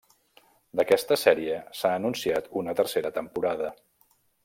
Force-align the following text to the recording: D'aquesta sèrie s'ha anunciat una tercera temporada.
D'aquesta 0.79 1.17
sèrie 1.25 1.59
s'ha 1.81 1.93
anunciat 1.99 2.51
una 2.63 2.77
tercera 2.83 3.13
temporada. 3.23 3.73